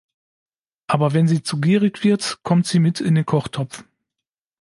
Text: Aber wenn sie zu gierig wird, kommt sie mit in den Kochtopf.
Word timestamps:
Aber 0.87 1.13
wenn 1.13 1.27
sie 1.27 1.43
zu 1.43 1.61
gierig 1.61 2.03
wird, 2.03 2.39
kommt 2.41 2.65
sie 2.65 2.79
mit 2.79 3.01
in 3.01 3.13
den 3.13 3.23
Kochtopf. 3.27 3.83